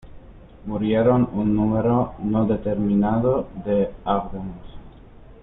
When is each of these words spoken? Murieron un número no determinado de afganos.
Murieron 0.65 1.29
un 1.31 1.55
número 1.55 2.13
no 2.23 2.45
determinado 2.47 3.49
de 3.63 3.91
afganos. 4.03 4.65